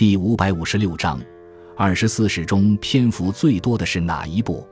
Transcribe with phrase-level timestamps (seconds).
[0.00, 1.20] 第五百五十六章，
[1.76, 4.66] 二十四史中篇幅最多的是哪一部？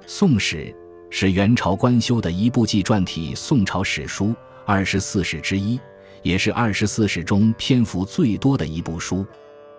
[0.06, 0.66] 《宋史》
[1.10, 4.32] 是元朝官修的一部纪传体宋朝史书，
[4.64, 5.80] 二十四史之一，
[6.22, 9.26] 也是二十四史中篇幅最多的一部书。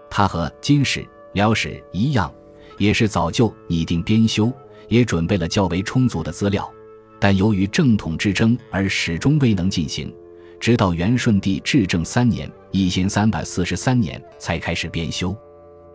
[0.10, 1.00] 它和《金史》
[1.32, 2.30] 《辽史》一样，
[2.78, 4.52] 也是早就拟定编修，
[4.90, 6.70] 也准备了较为充足的资料，
[7.22, 10.14] 但由于正统之争而始终未能进行。
[10.60, 15.36] 直到元顺帝至正三年（一千三百四十三年）才开始编修。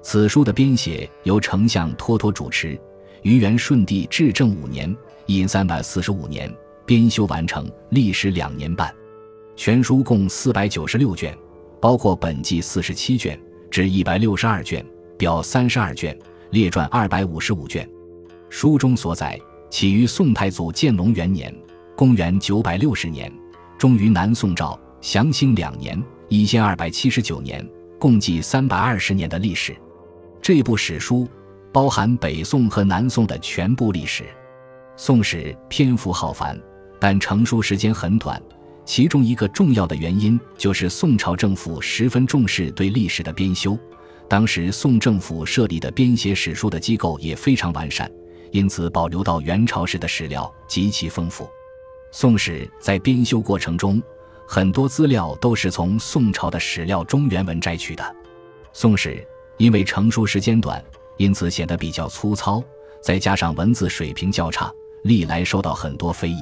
[0.03, 2.79] 此书的编写由丞相托托主持，
[3.23, 4.95] 于元顺帝至正五年
[5.27, 6.53] （一千三百四十五年）
[6.87, 8.93] 编修完成，历时两年半。
[9.55, 11.37] 全书共四百九十六卷，
[11.81, 13.39] 包括本纪四十七卷，
[13.71, 14.85] 至一百六十二卷，
[15.19, 16.19] 表三十二卷，
[16.51, 17.89] 列传二百五十五卷。
[18.49, 19.39] 书中所载
[19.69, 21.55] 起于宋太祖建隆元年
[21.95, 23.31] （公元九百六十年）。
[23.85, 27.63] 终于南宋赵祥兴两年（一千二百七十九年），
[28.01, 29.77] 共计三百二十年的历史。
[30.41, 31.29] 这部史书
[31.71, 34.23] 包含北宋和南宋的全部历史。
[34.97, 36.59] 《宋史》篇幅浩繁，
[36.99, 38.43] 但成书时间很短。
[38.87, 43.79] 其中一个重要的原因就是宋朝政府十分重视对历史的编修。
[44.31, 48.11] 当时宋政府设立的编写史书的机构也非常完善，
[48.51, 51.45] 因此保留到元朝时的史料极其丰富。
[52.17, 54.01] 《宋史》在编修过程中，
[54.47, 58.05] 很多资料都是从宋朝的史料中原文摘取的。
[58.73, 59.17] 《宋史》
[59.57, 60.81] 因为成书时间短，
[61.17, 62.63] 因此显得比较粗糙，
[63.03, 66.39] 再加上文字水平较差，历来受到很多非议。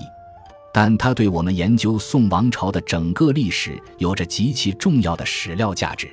[0.75, 6.07] 但它对我们研究宋王朝的整个历史有着极其重要的史料价值。